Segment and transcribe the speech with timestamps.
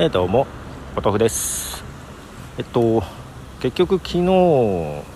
[0.00, 0.46] えー、どうも
[0.94, 1.82] お豆腐です。
[2.56, 3.02] えっと
[3.58, 4.22] 結局昨日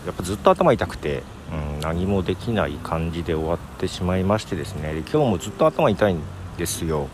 [0.04, 4.92] やっぱずっと頭痛くて、うん、何もできない感じで終わってしまいましてですね。
[4.92, 6.20] で今日もずっと頭痛いん
[6.58, 7.06] ですよ。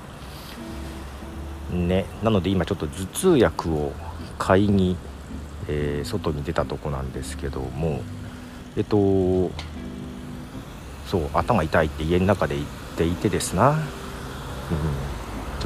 [1.71, 3.93] ねなので今ちょっと頭痛薬を
[4.39, 4.97] 買いに、
[5.69, 8.01] えー、外に出たとこなんですけども
[8.79, 9.51] えっと
[11.07, 12.67] そう頭痛いって家の中で言っ
[12.97, 13.79] ていてですな、うん、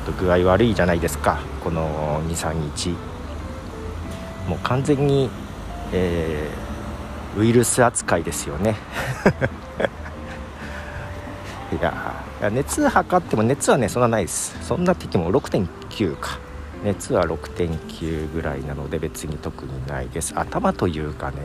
[0.08, 1.40] ょっと具合悪いじゃないですか。
[1.62, 2.90] この23日。
[4.48, 5.30] もう完全に、
[5.92, 8.76] えー、ウイルス扱いですよね。
[11.72, 14.56] いや熱測っても熱はねそんなないです。
[14.60, 16.38] そんなって言っても6.9か。
[16.84, 20.34] 熱は6.9ぐらいなので別に特にないです。
[20.36, 21.36] 頭というかね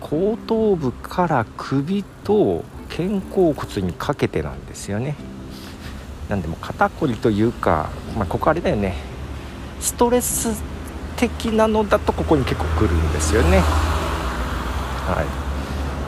[0.00, 5.14] 後頭部から首と肩甲骨にかけてなんですよね。
[6.28, 8.94] なんでも肩こりというか、まあ、ここあれだよね。
[9.80, 10.62] ストレス
[11.16, 13.58] 的なのだとここに結構くるんですよね。
[13.58, 15.44] はい。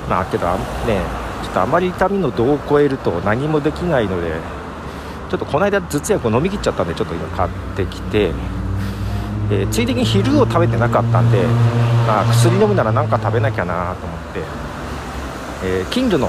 [0.08, 0.46] まあけど
[0.86, 1.02] ね
[1.42, 4.32] ちょっとあまり痛みの度を超えると何もできないので
[5.30, 8.32] ちょっとこの間頭痛薬を飲み切っちゃったんでちょっと今買ってきて、
[9.50, 11.42] えー、ついでに昼を食べてなかったんで、
[12.06, 14.40] まあ、薬飲むなら何か食べなきゃなと思って、
[15.64, 16.28] えー、近所の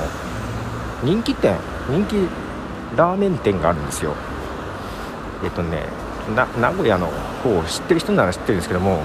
[1.03, 1.55] 人気店
[1.89, 2.15] 人気
[2.95, 4.13] ラーメン店があるんですよ。
[5.43, 5.83] えっとね
[6.35, 7.07] 名古屋の
[7.43, 9.03] 方を知ってる人なら知ってるんですけども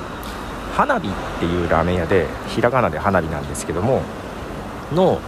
[0.75, 4.03] 花火っていうラーメン屋でひらがなで花火なんですけども
[4.92, 5.20] の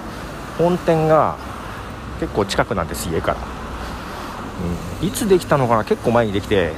[0.59, 1.37] 本店が
[2.21, 3.37] 結構近くなんです家から、
[5.01, 6.73] うん、いつできたのかな結構前にできて。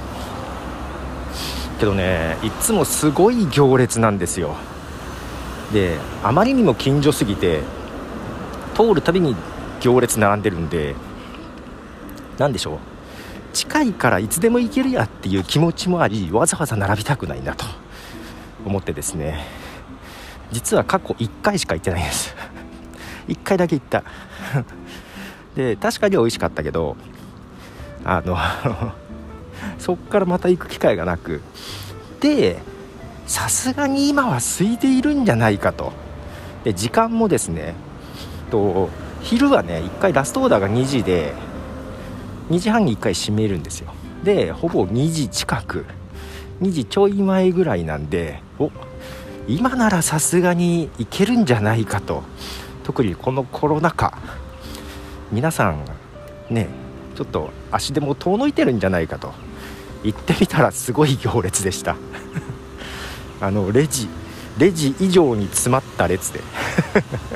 [1.79, 4.55] けどねいつもすごい行列なんですよ。
[5.75, 7.61] であまりにも近所すぎて
[8.75, 9.37] 通るたびに
[9.81, 10.95] 行列並んでるんで
[12.39, 12.79] 何でしょう？
[13.53, 17.65] 近いからいつでも行けるやっていう気持ちもありわざわざ並びたくないなと
[18.67, 19.45] 思ってですね。
[20.53, 22.35] 実は過去1回しか行ってないんです。
[23.29, 24.05] 1回だけ行った。
[25.57, 26.97] で確かに美味しかったけど
[28.05, 28.37] あの
[29.81, 31.41] そっからまた行く機会がなく。
[32.21, 32.59] で
[33.27, 35.93] さすがに今は空いているんじゃないかと。
[36.65, 37.75] で時間もですね
[38.51, 38.91] と
[39.23, 41.33] 昼はね1回ラストオーダーが2時で
[42.51, 43.93] 2時半に1回閉めるんですよ。
[44.25, 45.85] でほぼ2時近く。
[46.61, 48.71] 2時ちょい前ぐらいなんでお
[49.47, 52.23] 今ならさすがに行けるんじゃないかと。
[52.85, 54.17] 特にこのコロナ禍。
[55.33, 55.85] 皆さん
[56.51, 56.69] ね
[57.17, 59.33] ちょっと足でも遠のいてるんじゃないかと。
[60.05, 61.97] 行ってみたらすごい行列でした。
[63.41, 64.09] あのレジ
[64.59, 66.41] レジ以上に詰まった列で。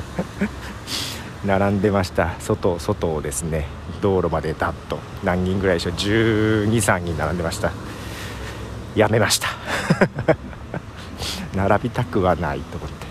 [1.45, 2.35] 並んでました。
[2.39, 3.65] 外外をですね
[4.01, 7.71] 道路までダッと何人ぐらいでしょう？123人並んでました。
[8.95, 9.47] やめました。
[11.55, 13.07] 並びたくはないと思って。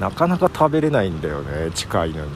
[0.00, 2.30] なかなか食べれないんだよね近いのに。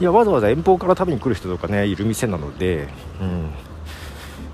[0.00, 2.88] いやわざわざ遠方から食べに来る人とかねいる店なので
[3.20, 3.50] うん。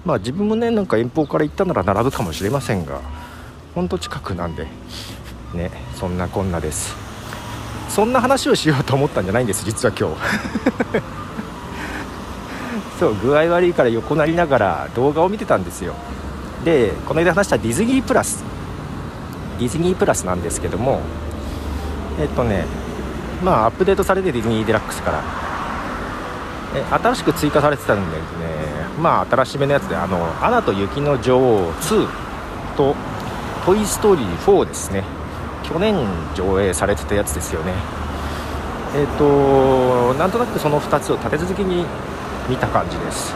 [0.05, 3.01] まあ自分もねなんか遠方から行ったなら並ぶかもしれませんが
[3.75, 4.67] ほんと近くなんで
[5.55, 7.04] ねそんなこんなです。
[7.89, 10.17] そんな話をしようと思ったんじゃないんです実は今日。
[12.99, 15.94] そう具合悪いから横なりながら動画を見てたんですよ。
[16.65, 18.44] でこの間話したディズニープラス。
[19.59, 21.00] ディズニープラスなんですけども
[22.21, 22.67] えっとね
[23.43, 25.23] まあアップデートされてディズニーデラックスから。
[26.77, 28.23] え新しく追加されてたんでね。
[29.00, 32.09] まあ新しめのやつで「あのアナと雪の女王2」
[32.77, 32.94] と
[33.65, 35.05] 「トイ・ストーリー4」ですね。
[35.65, 35.95] 去年
[36.35, 37.73] 上映されてたやつですよね。
[38.95, 41.85] えっ、ー、となんとなくその2つを立て続けに
[42.49, 43.35] 見た感じです。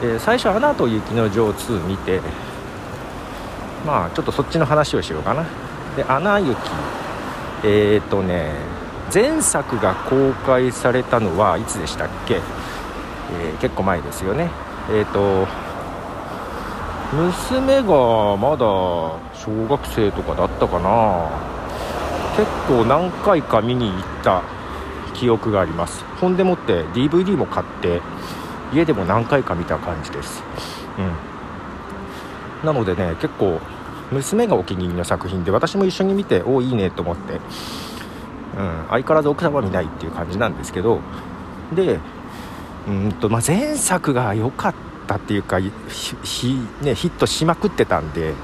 [0.00, 2.20] で最初「アナと雪の女王2」見て
[3.86, 5.44] まあちょっとそっちの話をしようかな。
[5.96, 6.56] で「アナ雪」
[7.64, 8.52] えっ、ー、とね
[9.12, 14.50] 前作が公開されたのはいつでしたっけ、えー、結構前ですよね。
[14.90, 15.48] えっ、ー、と
[17.12, 18.64] 娘がまだ
[19.34, 21.28] 小学生とかだったかな。
[22.36, 24.42] 結構何回か見に行った
[25.14, 26.04] 記憶があります。
[26.20, 28.00] ほんでもって DVD も買って
[28.72, 30.42] 家でも何回か見た感じです。
[30.98, 32.66] うん。
[32.66, 33.58] なのでね結構
[34.12, 37.40] 娘がお気に入りの作品で私も一緒に見ておおいいねと思って、うん、
[38.88, 41.00] 相変わらず奥様は見ないっていう感じなんですけど
[41.74, 41.98] で
[42.88, 45.70] うんと、まあ、前作が良かったっていうかひ、
[46.82, 48.34] ね、ヒットしまくってたんで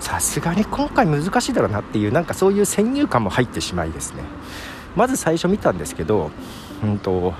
[0.00, 4.22] さすがに今回難しいだろうなっていうなんかそういう先入観も入ってしまいですね。
[4.94, 6.30] まず最初見たんですけど、
[6.82, 7.34] うんと、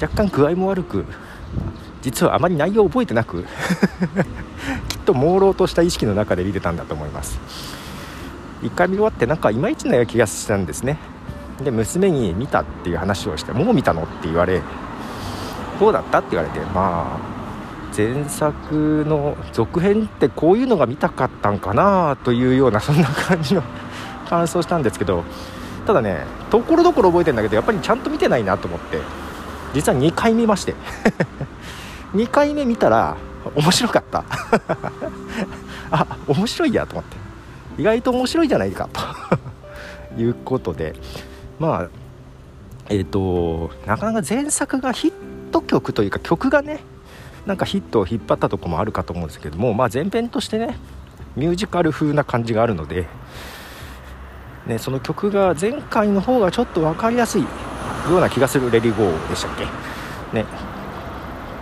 [0.00, 1.04] 若干具合も悪く
[2.02, 3.44] 実はあまり内容を覚えてなく
[4.88, 7.38] きっと朦朧とした意識の中で見てたんだと思います。
[8.62, 10.98] 1回見終わってなんかいまいちな気がしたんですね。
[11.62, 14.62] で娘に見たっていう話をしてもう見たのって言われ
[15.78, 17.36] どうだったって言われてまあ
[17.96, 23.62] 前作の続編ってこういうのが見たかったんかなというようなそんな感じの
[24.28, 25.24] 感想したんですけど
[25.86, 29.00] ただねところどころ覚えてるんだけどやっぱりちゃんと見てないなと思って
[29.76, 30.74] 実は2回見まして。
[32.14, 33.16] 2回目見たら
[33.54, 34.24] 面白かった。
[35.90, 37.16] あ面白いやと思って。
[37.78, 39.00] 意外と面白いじゃないかと。
[40.18, 40.94] いうことで。
[41.58, 41.88] まあ
[42.88, 45.12] えっ、ー、となかなか前作がヒッ
[45.56, 46.80] ト曲というか曲がね
[47.46, 50.76] なんかヒットを引っ張ったとこもあるかと思うんですけども、まあ、前編としてね
[51.36, 53.06] ミュージカル風な感じがあるので、
[54.66, 57.48] ね、その曲が前回の方がちょっと分かりやすいよ
[58.10, 59.64] うな気がする「レディゴー」でしたっけ、
[60.36, 60.44] ね、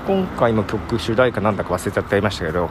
[0.07, 2.71] 今回の曲主題歌なんだか忘れちゃってましたけど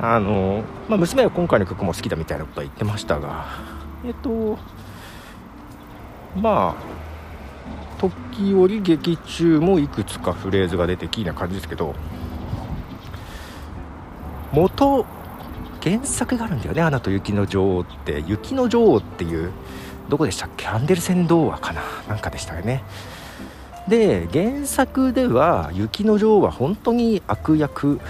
[0.00, 3.46] あの、まあ、娘は今回の曲も好きだみたいなことは言ってましたが
[4.04, 4.58] えっと
[6.36, 6.98] まあ
[7.98, 11.94] 時折劇中もいくつかフレーズが出てきな感じですけど
[14.52, 15.04] 元
[15.82, 18.24] 原作があるんだよね「アナと雪の女王」って。
[18.26, 19.50] 雪の女王っていう
[20.08, 20.66] どこでしたっけ？
[20.66, 21.82] アンデルセン童話かな？
[22.08, 22.82] なんかでしたよね。
[23.88, 28.00] で原作では雪の女王は本当に悪役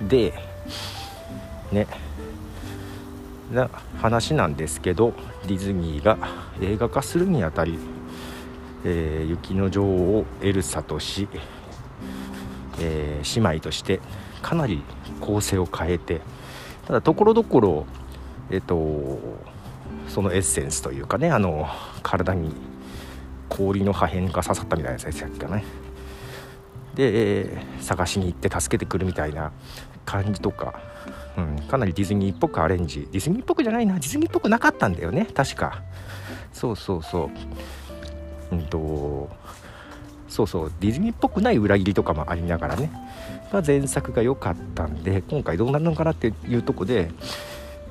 [0.00, 0.32] で
[1.72, 1.86] ね。
[3.52, 3.68] な
[4.00, 5.12] 話なんですけど
[5.46, 6.16] ディズニーが
[6.60, 7.78] 映画化するにあたり
[8.84, 11.28] えー、雪の女王をエルサとし、
[12.80, 14.00] えー、姉妹として
[14.42, 14.82] かなり
[15.20, 16.20] 構成を変えて
[16.86, 17.86] ただところどころ
[18.50, 19.18] えっ、ー、と
[20.08, 21.66] そのエッセンスというかねあの
[22.02, 22.54] 体に
[23.48, 25.64] 氷の破片が刺さったみたいなやつですかね。
[26.94, 29.52] で、えー、探しに行って助けてくるみたいな
[30.04, 30.80] 感じとか、
[31.36, 33.08] うん、かなりディズニーっぽくアレンジ。
[33.10, 33.94] ディズニーっぽくじゃないな。
[33.94, 35.26] ディズニーっぽくなかったんだよね。
[35.34, 35.82] 確か。
[36.52, 37.30] そうそうそう。
[38.52, 39.30] うんと
[40.28, 42.90] そうそうディズニーっぽくない裏切りとかもありながらね、
[43.52, 47.10] まあ、前作が良かったんで今回どうなるのかなっていうとこで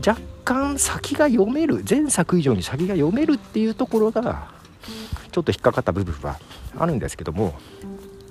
[0.05, 4.51] 若干先が読める前作以上に先が読めるっていうところが
[5.31, 6.37] ちょっと引っかかった部分は
[6.77, 7.53] あるんですけども、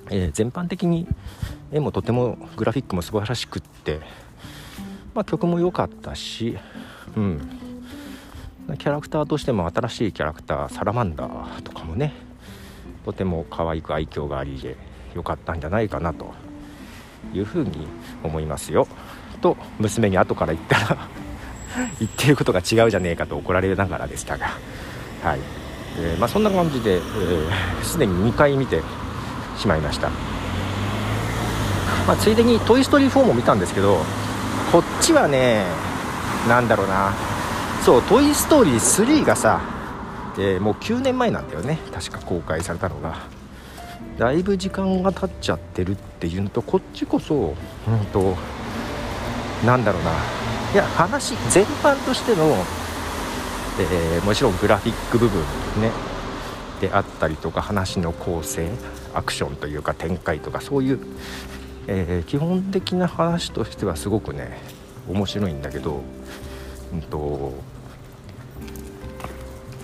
[0.09, 1.07] えー、全般的に
[1.71, 3.99] 絵もとてもグラフィックも素晴らしくって、
[5.15, 6.57] まあ、曲も良かったし、
[7.17, 7.41] うん、
[8.77, 12.13] キャラクターとしても新しいキャラクターサラマンダーとかもね
[13.05, 14.77] とても可愛く愛嬌がありで
[15.13, 16.33] 良かったんじゃないかなと
[17.33, 17.87] いうふうに
[18.23, 18.87] 思いますよ。
[19.41, 21.07] と娘に後から言ったら
[21.99, 24.47] 言ってることが違うじゃねえかと怒られながらでしたが。
[25.23, 25.39] はい、
[25.99, 27.01] えー、まあ、そんな感じで
[27.81, 28.81] すで、に2回見て
[29.57, 30.09] しまいました、
[32.05, 34.01] まあ、ついでに「トイ・ストーリー4」も見たんですけど
[34.69, 35.63] こっちはね
[36.49, 37.13] 何だろうな。
[37.83, 39.59] そう「トイ・ストーリー3」がさ、
[40.37, 41.79] えー、もう9年前なんだよね。
[41.93, 43.17] 確か公開されたのが。
[44.17, 47.35] だいぶ時間が経っちゃってるっていうのとこっちこそ
[47.87, 48.37] うんと
[49.65, 50.11] なんだろうな。
[50.73, 52.55] いや話全般としての、
[53.79, 55.41] えー、もちろんグラフィック部分
[55.81, 55.91] ね。
[56.79, 58.69] であったりとか話の構成
[59.13, 60.99] アクションというか展開とかそういう、
[61.87, 64.57] えー、基本的な話としてはすごくね
[65.09, 66.01] 面白いんだけど、
[66.93, 67.72] うんと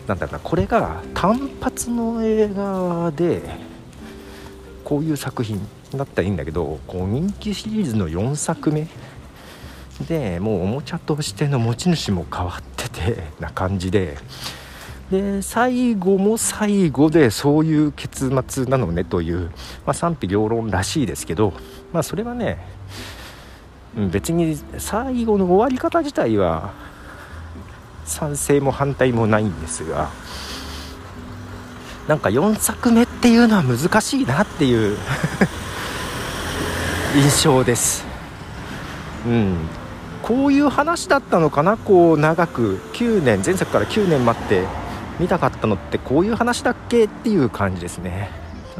[0.09, 3.43] なんだろうなこれが単発の映画で
[4.83, 5.61] こういう作品
[5.93, 8.87] だったらいいんだけどこう人気シリーズの4作目
[10.07, 14.17] でもうおもちゃとしての持ち主も変わっててな感じで
[15.11, 19.51] で最後も最後でそういう結末なのねという、
[19.85, 21.53] まあ、賛否両論らしいですけど、
[21.93, 22.57] まあ、それはね
[23.95, 26.88] 別に最後の終わり方自体は
[28.09, 30.09] 賛成も反対もないんですが
[32.07, 34.97] なんか4作目っていうのは難しいなっていう
[37.15, 38.03] 印象です。
[39.25, 39.55] うん。
[40.23, 41.77] こういう話だったのかな？
[41.77, 44.65] こう長く9年前作から9年待って
[45.19, 48.31] 見たかったのってこういう話だっけっていう感じですね。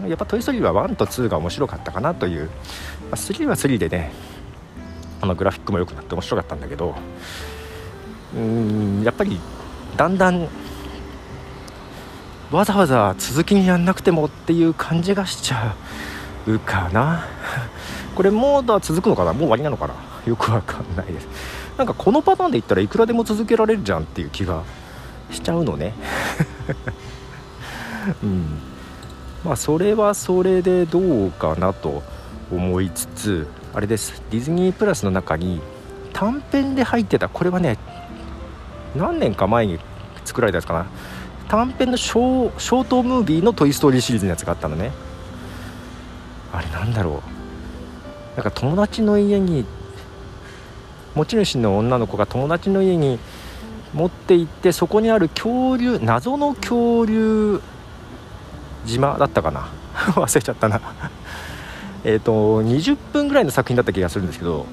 [0.08, 2.50] やっぱ「トイ・ストーリー」は1と2が面白かったかなという、ま
[3.12, 4.12] あ、3は3でね
[5.22, 6.96] あのグラフィックも良くなって面白かったんだけど
[8.36, 9.40] うんやっぱり
[9.98, 10.48] だんだん
[12.52, 15.76] わざわざ続きにやんなくてもっていう感じがしちゃ
[16.48, 17.26] うかな。
[18.16, 19.94] これもうだ続くのかなもう終わりなのかな。
[20.26, 21.28] よくわかんないです。
[21.78, 24.64] なんかこのパターンで言ったらいくらでも続けられるじゃんっていう気が
[25.32, 25.94] しちゃうのね。
[28.24, 28.60] うん。
[29.46, 32.04] まあそれはそれでどうかなと
[32.52, 34.22] 思いつつあれです。
[34.32, 35.62] ディズニープラスの中に
[36.14, 37.30] 短編で入ってた。
[37.30, 37.78] これはね
[38.96, 39.80] 何年か前に
[40.26, 40.86] 作られたやつかな。
[41.48, 44.92] 短編のショーショートムービーの「トイ・ストーリー」シリーズのやつがあったのね。
[46.54, 47.24] あれなんだろ
[48.36, 48.36] う。
[48.36, 49.66] なんか友達の家に
[51.16, 53.20] 持ち主の女の子が友達の家に
[53.94, 57.62] 持って行ってそこにある恐竜謎の恐竜
[58.86, 59.68] 島だったかな。
[60.16, 60.80] 忘れちゃったな。
[62.04, 64.66] えっと20分ぐらいの作品だった気がするんですけど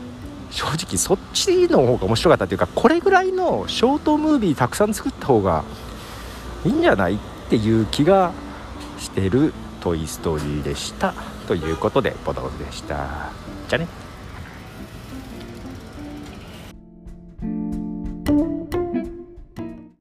[0.57, 5.65] 正直そっちの方が面白かったというかこれぐらいのショートムービーたくさん作った方が
[6.65, 7.19] いいんじゃないっ
[7.51, 8.33] ていう気が
[8.99, 11.13] してる「トイ・ストーリー」でした。
[11.47, 12.97] ということでボトルでした。
[13.69, 14.06] じゃあね。